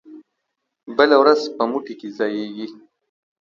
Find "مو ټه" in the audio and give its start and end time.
1.69-1.93